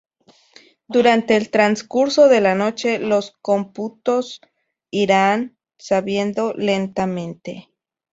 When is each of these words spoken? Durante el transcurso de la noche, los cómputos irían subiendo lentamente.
Durante 0.87 1.35
el 1.37 1.51
transcurso 1.51 2.27
de 2.27 2.41
la 2.41 2.55
noche, 2.55 2.97
los 2.97 3.37
cómputos 3.39 4.41
irían 4.89 5.59
subiendo 5.77 6.53
lentamente. 6.55 7.69